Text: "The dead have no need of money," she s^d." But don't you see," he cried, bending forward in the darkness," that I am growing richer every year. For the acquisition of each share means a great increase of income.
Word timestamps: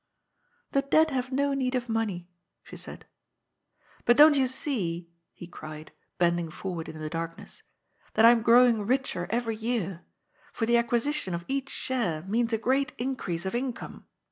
"The 0.71 0.81
dead 0.81 1.11
have 1.11 1.31
no 1.31 1.53
need 1.53 1.75
of 1.75 1.87
money," 1.87 2.27
she 2.63 2.75
s^d." 2.75 3.03
But 4.05 4.17
don't 4.17 4.33
you 4.35 4.47
see," 4.47 5.11
he 5.31 5.45
cried, 5.45 5.91
bending 6.17 6.49
forward 6.49 6.89
in 6.89 6.97
the 6.97 7.07
darkness," 7.07 7.61
that 8.15 8.25
I 8.25 8.31
am 8.31 8.41
growing 8.41 8.87
richer 8.87 9.27
every 9.29 9.57
year. 9.57 10.03
For 10.53 10.65
the 10.65 10.77
acquisition 10.77 11.35
of 11.35 11.45
each 11.47 11.69
share 11.69 12.23
means 12.23 12.51
a 12.51 12.57
great 12.57 12.93
increase 12.97 13.45
of 13.45 13.53
income. 13.53 14.07